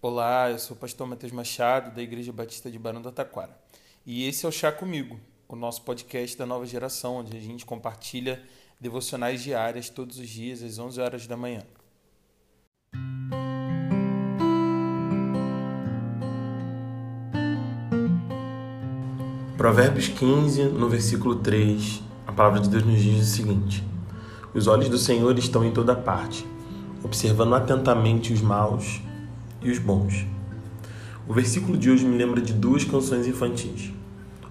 [0.00, 3.58] Olá, eu sou o pastor Matheus Machado, da Igreja Batista de Barão do Taquara.
[4.06, 7.66] E esse é o Chá Comigo, o nosso podcast da nova geração, onde a gente
[7.66, 8.40] compartilha
[8.80, 11.64] devocionais diárias todos os dias às 11 horas da manhã.
[19.56, 23.82] Provérbios 15, no versículo 3, a palavra de Deus nos diz o seguinte:
[24.54, 26.46] Os olhos do Senhor estão em toda parte,
[27.02, 29.07] observando atentamente os maus
[29.62, 30.26] e os bons.
[31.26, 33.92] O versículo de hoje me lembra de duas canções infantis.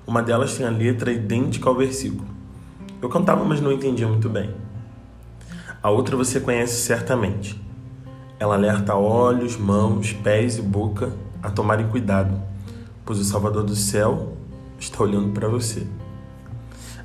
[0.06, 2.28] Uma delas tem a letra idêntica ao versículo.
[3.02, 4.54] Eu cantava, mas não entendia muito bem.
[5.82, 7.60] A outra você conhece certamente.
[8.40, 11.12] Ela alerta olhos, mãos, pés e boca
[11.42, 12.40] a tomarem cuidado,
[13.06, 14.38] pois o Salvador do céu
[14.80, 15.88] está olhando para você.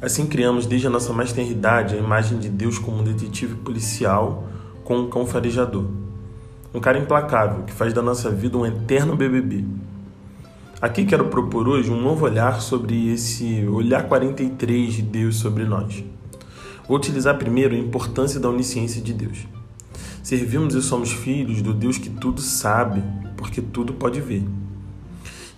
[0.01, 3.55] Assim criamos desde a nossa mais tenra idade a imagem de Deus como um detetive
[3.55, 4.49] policial
[4.85, 6.02] com um cão farejador
[6.75, 9.65] um cara implacável que faz da nossa vida um eterno BBB.
[10.81, 16.03] Aqui quero propor hoje um novo olhar sobre esse olhar 43 de Deus sobre nós.
[16.89, 19.47] Vou utilizar primeiro a importância da onisciência de Deus.
[20.23, 23.03] Servimos e somos filhos do Deus que tudo sabe,
[23.37, 24.43] porque tudo pode ver.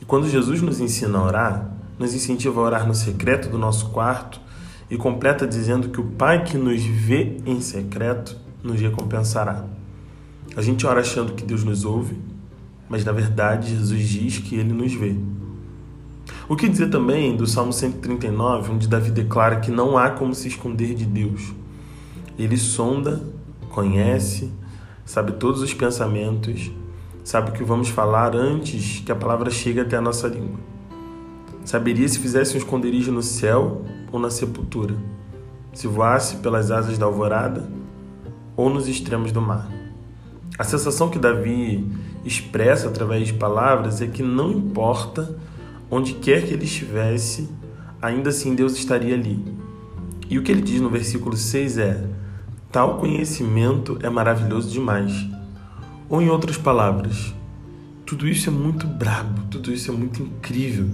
[0.02, 3.90] E quando Jesus nos ensina a orar, nos incentiva a orar no secreto do nosso
[3.90, 4.40] quarto
[4.90, 9.64] e completa dizendo que o Pai que nos vê em secreto nos recompensará.
[10.56, 12.16] A gente ora achando que Deus nos ouve,
[12.88, 15.16] mas na verdade Jesus diz que ele nos vê.
[16.48, 20.46] O que dizer também do Salmo 139, onde Davi declara que não há como se
[20.46, 21.52] esconder de Deus.
[22.38, 23.22] Ele sonda,
[23.70, 24.52] conhece,
[25.04, 26.70] sabe todos os pensamentos,
[27.24, 30.60] sabe o que vamos falar antes que a palavra chegue até a nossa língua.
[31.64, 33.82] Saberia se fizesse um esconderijo no céu
[34.12, 34.94] ou na sepultura,
[35.72, 37.68] se voasse pelas asas da alvorada
[38.56, 39.83] ou nos extremos do mar.
[40.56, 41.84] A sensação que Davi
[42.24, 45.36] expressa através de palavras é que não importa
[45.90, 47.48] onde quer que ele estivesse,
[48.00, 49.44] ainda assim Deus estaria ali.
[50.30, 52.04] E o que ele diz no versículo 6 é:
[52.70, 55.12] Tal conhecimento é maravilhoso demais.
[56.08, 57.34] Ou em outras palavras,
[58.06, 60.88] tudo isso é muito brabo, tudo isso é muito incrível.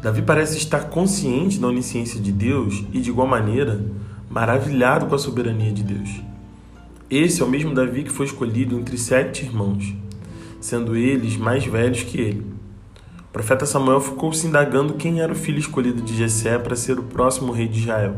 [0.00, 3.84] Davi parece estar consciente da onisciência de Deus e, de igual maneira,
[4.30, 6.29] maravilhado com a soberania de Deus.
[7.10, 9.92] Esse é o mesmo Davi que foi escolhido entre sete irmãos,
[10.60, 12.46] sendo eles mais velhos que ele.
[13.18, 17.00] O profeta Samuel ficou se indagando quem era o filho escolhido de Jessé para ser
[17.00, 18.14] o próximo rei de Israel.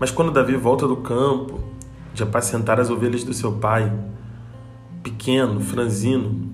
[0.00, 1.60] Mas quando Davi volta do campo,
[2.14, 3.92] de apacentar as ovelhas do seu pai,
[5.02, 6.50] pequeno, franzino,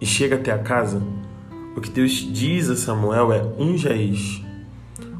[0.00, 1.02] e chega até a casa,
[1.76, 4.40] o que Deus diz a Samuel é: Um já és.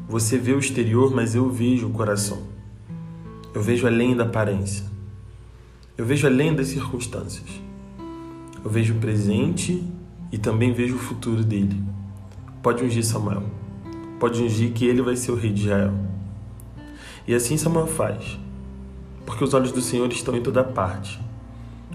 [0.07, 2.41] Você vê o exterior, mas eu vejo o coração.
[3.53, 4.95] Eu vejo além da aparência.
[5.97, 7.49] Eu vejo além das circunstâncias.
[8.63, 9.83] Eu vejo o presente
[10.31, 11.81] e também vejo o futuro dele.
[12.61, 13.43] Pode ungir Samuel.
[14.19, 15.93] Pode ungir que ele vai ser o rei de Israel.
[17.27, 18.39] E assim Samuel faz,
[19.25, 21.19] porque os olhos do Senhor estão em toda parte,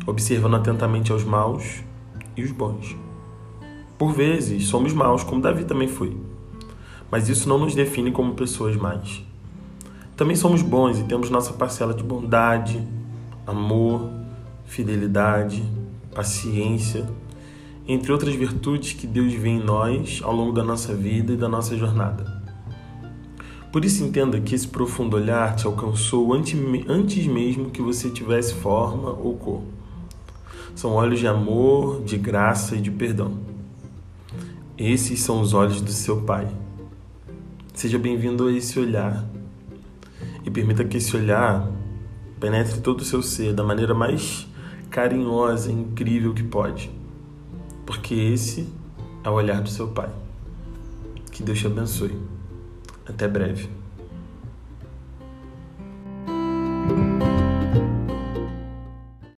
[0.07, 1.83] observando atentamente aos maus
[2.37, 2.97] e os bons.
[3.97, 6.17] Por vezes somos maus, como Davi também foi,
[7.11, 9.25] mas isso não nos define como pessoas mais.
[10.17, 12.87] Também somos bons e temos nossa parcela de bondade,
[13.47, 14.11] amor,
[14.65, 15.63] fidelidade,
[16.15, 17.09] paciência,
[17.87, 21.49] entre outras virtudes que Deus vê em nós ao longo da nossa vida e da
[21.49, 22.43] nossa jornada.
[23.73, 29.11] Por isso entenda que esse profundo olhar te alcançou antes mesmo que você tivesse forma
[29.11, 29.63] ou cor.
[30.75, 33.39] São olhos de amor, de graça e de perdão.
[34.77, 36.49] Esses são os olhos do seu Pai.
[37.75, 39.25] Seja bem-vindo a esse olhar
[40.45, 41.67] e permita que esse olhar
[42.43, 44.49] penetre todo o seu ser da maneira mais
[44.91, 46.91] carinhosa e incrível que pode.
[47.87, 48.69] Porque esse
[49.23, 50.11] é o olhar do seu Pai.
[51.31, 52.19] Que Deus te abençoe.
[53.07, 53.71] Até breve.